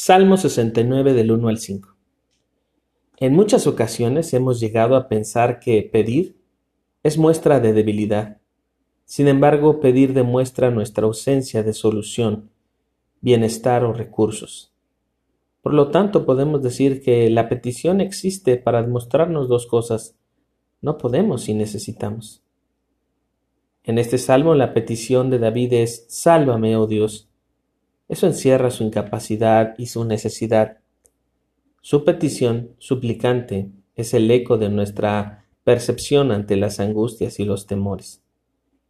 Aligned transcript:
Salmo 0.00 0.36
69 0.36 1.12
del 1.12 1.32
1 1.32 1.48
al 1.48 1.58
5. 1.58 1.96
En 3.16 3.34
muchas 3.34 3.66
ocasiones 3.66 4.32
hemos 4.32 4.60
llegado 4.60 4.94
a 4.94 5.08
pensar 5.08 5.58
que 5.58 5.82
pedir 5.82 6.36
es 7.02 7.18
muestra 7.18 7.58
de 7.58 7.72
debilidad. 7.72 8.36
Sin 9.06 9.26
embargo, 9.26 9.80
pedir 9.80 10.12
demuestra 10.12 10.70
nuestra 10.70 11.06
ausencia 11.06 11.64
de 11.64 11.72
solución, 11.72 12.48
bienestar 13.22 13.82
o 13.82 13.92
recursos. 13.92 14.72
Por 15.62 15.74
lo 15.74 15.90
tanto, 15.90 16.24
podemos 16.24 16.62
decir 16.62 17.02
que 17.02 17.28
la 17.28 17.48
petición 17.48 18.00
existe 18.00 18.56
para 18.56 18.82
demostrarnos 18.82 19.48
dos 19.48 19.66
cosas. 19.66 20.14
No 20.80 20.96
podemos 20.96 21.42
si 21.42 21.54
necesitamos. 21.54 22.44
En 23.82 23.98
este 23.98 24.18
salmo 24.18 24.54
la 24.54 24.74
petición 24.74 25.28
de 25.28 25.40
David 25.40 25.72
es 25.72 26.06
Sálvame, 26.08 26.76
oh 26.76 26.86
Dios. 26.86 27.27
Eso 28.08 28.26
encierra 28.26 28.70
su 28.70 28.84
incapacidad 28.84 29.74
y 29.76 29.86
su 29.86 30.04
necesidad. 30.04 30.78
Su 31.82 32.04
petición 32.04 32.70
suplicante 32.78 33.70
es 33.94 34.14
el 34.14 34.30
eco 34.30 34.56
de 34.56 34.70
nuestra 34.70 35.44
percepción 35.62 36.32
ante 36.32 36.56
las 36.56 36.80
angustias 36.80 37.38
y 37.38 37.44
los 37.44 37.66
temores. 37.66 38.22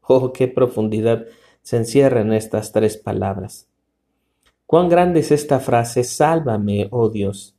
Oh, 0.02 0.32
qué 0.32 0.46
profundidad 0.46 1.26
se 1.62 1.76
encierra 1.76 2.20
en 2.20 2.32
estas 2.32 2.72
tres 2.72 2.96
palabras. 2.96 3.68
Cuán 4.66 4.88
grande 4.88 5.20
es 5.20 5.32
esta 5.32 5.60
frase, 5.60 6.04
sálvame, 6.04 6.88
oh 6.90 7.08
Dios. 7.08 7.56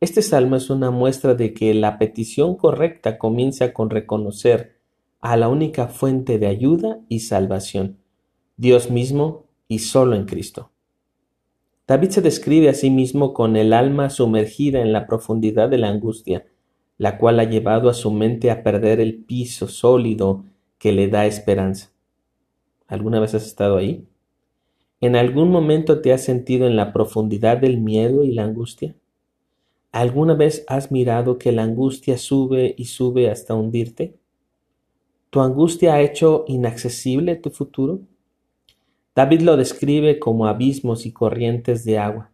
Este 0.00 0.22
salmo 0.22 0.56
es 0.56 0.70
una 0.70 0.90
muestra 0.90 1.34
de 1.34 1.54
que 1.54 1.74
la 1.74 1.98
petición 1.98 2.56
correcta 2.56 3.18
comienza 3.18 3.72
con 3.72 3.90
reconocer 3.90 4.78
a 5.20 5.36
la 5.36 5.48
única 5.48 5.88
fuente 5.88 6.38
de 6.38 6.46
ayuda 6.46 7.00
y 7.08 7.20
salvación, 7.20 7.98
Dios 8.56 8.90
mismo 8.90 9.44
y 9.66 9.80
solo 9.80 10.14
en 10.14 10.24
Cristo. 10.24 10.70
David 11.88 12.10
se 12.10 12.20
describe 12.20 12.68
a 12.68 12.74
sí 12.74 12.90
mismo 12.90 13.32
con 13.32 13.56
el 13.56 13.72
alma 13.72 14.10
sumergida 14.10 14.82
en 14.82 14.92
la 14.92 15.06
profundidad 15.06 15.70
de 15.70 15.78
la 15.78 15.88
angustia, 15.88 16.46
la 16.98 17.16
cual 17.16 17.40
ha 17.40 17.44
llevado 17.44 17.88
a 17.88 17.94
su 17.94 18.10
mente 18.10 18.50
a 18.50 18.62
perder 18.62 19.00
el 19.00 19.24
piso 19.24 19.68
sólido 19.68 20.44
que 20.76 20.92
le 20.92 21.08
da 21.08 21.24
esperanza. 21.24 21.90
¿Alguna 22.88 23.20
vez 23.20 23.34
has 23.34 23.46
estado 23.46 23.78
ahí? 23.78 24.06
¿En 25.00 25.16
algún 25.16 25.50
momento 25.50 26.02
te 26.02 26.12
has 26.12 26.22
sentido 26.22 26.66
en 26.66 26.76
la 26.76 26.92
profundidad 26.92 27.56
del 27.56 27.78
miedo 27.78 28.22
y 28.22 28.32
la 28.32 28.44
angustia? 28.44 28.94
¿Alguna 29.90 30.34
vez 30.34 30.66
has 30.68 30.92
mirado 30.92 31.38
que 31.38 31.52
la 31.52 31.62
angustia 31.62 32.18
sube 32.18 32.74
y 32.76 32.84
sube 32.84 33.30
hasta 33.30 33.54
hundirte? 33.54 34.14
¿Tu 35.30 35.40
angustia 35.40 35.94
ha 35.94 36.02
hecho 36.02 36.44
inaccesible 36.48 37.36
tu 37.36 37.48
futuro? 37.48 38.00
David 39.18 39.40
lo 39.40 39.56
describe 39.56 40.20
como 40.20 40.46
abismos 40.46 41.04
y 41.04 41.10
corrientes 41.10 41.84
de 41.84 41.98
agua, 41.98 42.30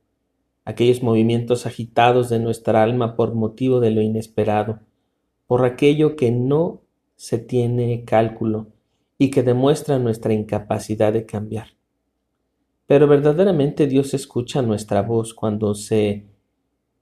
aquellos 0.66 1.02
movimientos 1.02 1.64
agitados 1.64 2.28
de 2.28 2.38
nuestra 2.38 2.82
alma 2.82 3.16
por 3.16 3.34
motivo 3.34 3.80
de 3.80 3.90
lo 3.90 4.02
inesperado, 4.02 4.80
por 5.46 5.64
aquello 5.64 6.14
que 6.14 6.30
no 6.30 6.82
se 7.16 7.38
tiene 7.38 8.04
cálculo 8.04 8.66
y 9.16 9.30
que 9.30 9.42
demuestra 9.42 9.98
nuestra 9.98 10.34
incapacidad 10.34 11.14
de 11.14 11.24
cambiar. 11.24 11.68
Pero 12.86 13.08
verdaderamente 13.08 13.86
Dios 13.86 14.12
escucha 14.12 14.60
nuestra 14.60 15.00
voz 15.00 15.32
cuando 15.32 15.74
se 15.74 16.26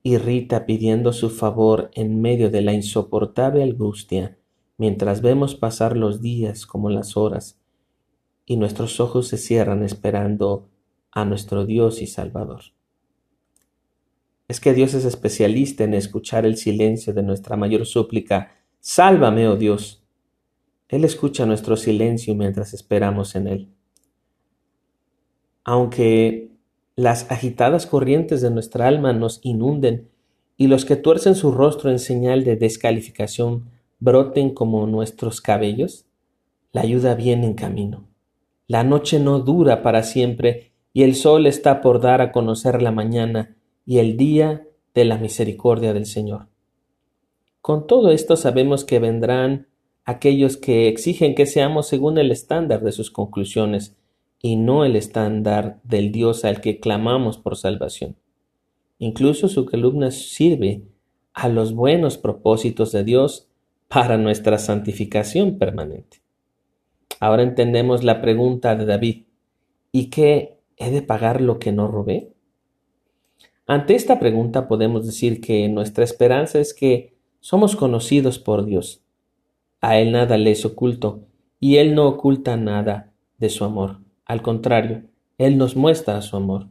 irrita 0.04 0.64
pidiendo 0.64 1.12
su 1.12 1.28
favor 1.28 1.90
en 1.94 2.20
medio 2.20 2.50
de 2.50 2.62
la 2.62 2.72
insoportable 2.72 3.64
angustia, 3.64 4.38
mientras 4.78 5.22
vemos 5.22 5.56
pasar 5.56 5.96
los 5.96 6.22
días 6.22 6.66
como 6.66 6.88
las 6.88 7.16
horas, 7.16 7.58
y 8.44 8.56
nuestros 8.56 9.00
ojos 9.00 9.28
se 9.28 9.38
cierran 9.38 9.82
esperando 9.82 10.68
a 11.10 11.24
nuestro 11.24 11.66
Dios 11.66 12.02
y 12.02 12.06
Salvador. 12.06 12.62
Es 14.48 14.60
que 14.60 14.74
Dios 14.74 14.94
es 14.94 15.04
especialista 15.04 15.84
en 15.84 15.94
escuchar 15.94 16.44
el 16.44 16.56
silencio 16.56 17.14
de 17.14 17.22
nuestra 17.22 17.56
mayor 17.56 17.86
súplica. 17.86 18.52
Sálvame, 18.80 19.48
oh 19.48 19.56
Dios. 19.56 20.04
Él 20.88 21.04
escucha 21.04 21.46
nuestro 21.46 21.76
silencio 21.76 22.34
mientras 22.34 22.74
esperamos 22.74 23.34
en 23.34 23.46
Él. 23.46 23.68
Aunque 25.64 26.50
las 26.96 27.30
agitadas 27.30 27.86
corrientes 27.86 28.42
de 28.42 28.50
nuestra 28.50 28.88
alma 28.88 29.12
nos 29.12 29.40
inunden 29.42 30.10
y 30.58 30.66
los 30.66 30.84
que 30.84 30.96
tuercen 30.96 31.34
su 31.34 31.50
rostro 31.52 31.90
en 31.90 31.98
señal 31.98 32.44
de 32.44 32.56
descalificación 32.56 33.70
broten 34.00 34.52
como 34.52 34.86
nuestros 34.86 35.40
cabellos, 35.40 36.04
la 36.72 36.82
ayuda 36.82 37.14
viene 37.14 37.46
en 37.46 37.54
camino. 37.54 38.11
La 38.72 38.84
noche 38.84 39.20
no 39.20 39.40
dura 39.40 39.82
para 39.82 40.02
siempre, 40.02 40.72
y 40.94 41.02
el 41.02 41.14
sol 41.14 41.46
está 41.46 41.82
por 41.82 42.00
dar 42.00 42.22
a 42.22 42.32
conocer 42.32 42.80
la 42.80 42.90
mañana 42.90 43.54
y 43.84 43.98
el 43.98 44.16
día 44.16 44.66
de 44.94 45.04
la 45.04 45.18
misericordia 45.18 45.92
del 45.92 46.06
Señor. 46.06 46.46
Con 47.60 47.86
todo 47.86 48.10
esto 48.10 48.34
sabemos 48.34 48.86
que 48.86 48.98
vendrán 48.98 49.66
aquellos 50.06 50.56
que 50.56 50.88
exigen 50.88 51.34
que 51.34 51.44
seamos 51.44 51.86
según 51.86 52.16
el 52.16 52.30
estándar 52.32 52.80
de 52.80 52.92
sus 52.92 53.10
conclusiones 53.10 53.94
y 54.40 54.56
no 54.56 54.86
el 54.86 54.96
estándar 54.96 55.78
del 55.84 56.10
Dios 56.10 56.46
al 56.46 56.62
que 56.62 56.80
clamamos 56.80 57.36
por 57.36 57.58
salvación. 57.58 58.16
Incluso 58.98 59.48
su 59.48 59.66
columna 59.66 60.10
sirve 60.10 60.80
a 61.34 61.50
los 61.50 61.74
buenos 61.74 62.16
propósitos 62.16 62.90
de 62.90 63.04
Dios 63.04 63.48
para 63.88 64.16
nuestra 64.16 64.56
santificación 64.56 65.58
permanente. 65.58 66.21
Ahora 67.22 67.44
entendemos 67.44 68.02
la 68.02 68.20
pregunta 68.20 68.74
de 68.74 68.84
David. 68.84 69.26
¿Y 69.92 70.10
qué 70.10 70.58
he 70.76 70.90
de 70.90 71.02
pagar 71.02 71.40
lo 71.40 71.60
que 71.60 71.70
no 71.70 71.86
robé? 71.86 72.32
Ante 73.64 73.94
esta 73.94 74.18
pregunta 74.18 74.66
podemos 74.66 75.06
decir 75.06 75.40
que 75.40 75.68
nuestra 75.68 76.02
esperanza 76.02 76.58
es 76.58 76.74
que 76.74 77.14
somos 77.38 77.76
conocidos 77.76 78.40
por 78.40 78.64
Dios. 78.64 79.04
A 79.80 80.00
Él 80.00 80.10
nada 80.10 80.36
le 80.36 80.50
es 80.50 80.64
oculto 80.64 81.20
y 81.60 81.76
Él 81.76 81.94
no 81.94 82.08
oculta 82.08 82.56
nada 82.56 83.12
de 83.38 83.50
su 83.50 83.62
amor. 83.62 84.00
Al 84.24 84.42
contrario, 84.42 85.04
Él 85.38 85.58
nos 85.58 85.76
muestra 85.76 86.20
su 86.22 86.36
amor. 86.36 86.70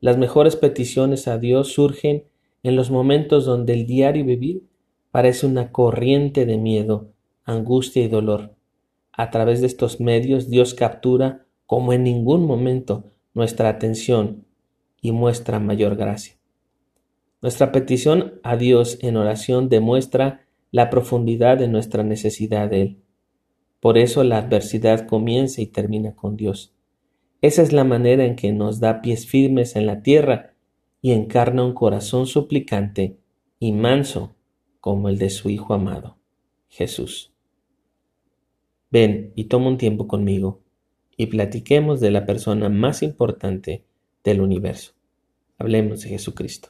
Las 0.00 0.16
mejores 0.16 0.56
peticiones 0.56 1.28
a 1.28 1.36
Dios 1.36 1.74
surgen 1.74 2.24
en 2.62 2.74
los 2.74 2.90
momentos 2.90 3.44
donde 3.44 3.74
el 3.74 3.84
diario 3.84 4.24
vivir 4.24 4.66
parece 5.10 5.44
una 5.44 5.72
corriente 5.72 6.46
de 6.46 6.56
miedo, 6.56 7.10
angustia 7.44 8.02
y 8.02 8.08
dolor. 8.08 8.54
A 9.12 9.30
través 9.30 9.60
de 9.60 9.66
estos 9.66 10.00
medios 10.00 10.48
Dios 10.48 10.74
captura 10.74 11.46
como 11.66 11.92
en 11.92 12.02
ningún 12.04 12.46
momento 12.46 13.12
nuestra 13.34 13.68
atención 13.68 14.46
y 15.00 15.12
muestra 15.12 15.58
mayor 15.58 15.96
gracia. 15.96 16.36
Nuestra 17.42 17.72
petición 17.72 18.40
a 18.42 18.56
Dios 18.56 18.98
en 19.02 19.16
oración 19.16 19.68
demuestra 19.68 20.46
la 20.70 20.90
profundidad 20.90 21.58
de 21.58 21.68
nuestra 21.68 22.02
necesidad 22.02 22.70
de 22.70 22.82
Él. 22.82 23.02
Por 23.80 23.98
eso 23.98 24.22
la 24.22 24.38
adversidad 24.38 25.06
comienza 25.06 25.60
y 25.60 25.66
termina 25.66 26.14
con 26.14 26.36
Dios. 26.36 26.72
Esa 27.40 27.62
es 27.62 27.72
la 27.72 27.82
manera 27.82 28.24
en 28.24 28.36
que 28.36 28.52
nos 28.52 28.78
da 28.78 29.02
pies 29.02 29.26
firmes 29.26 29.74
en 29.74 29.86
la 29.86 30.02
tierra 30.02 30.54
y 31.00 31.10
encarna 31.10 31.64
un 31.64 31.74
corazón 31.74 32.26
suplicante 32.26 33.18
y 33.58 33.72
manso 33.72 34.36
como 34.78 35.08
el 35.08 35.18
de 35.18 35.30
su 35.30 35.50
Hijo 35.50 35.74
amado, 35.74 36.16
Jesús. 36.68 37.31
Ven 38.92 39.32
y 39.34 39.44
toma 39.44 39.68
un 39.68 39.78
tiempo 39.78 40.06
conmigo 40.06 40.60
y 41.16 41.26
platiquemos 41.26 41.98
de 42.00 42.10
la 42.10 42.26
persona 42.26 42.68
más 42.68 43.02
importante 43.02 43.84
del 44.22 44.42
universo. 44.42 44.92
Hablemos 45.56 46.02
de 46.02 46.10
Jesucristo. 46.10 46.68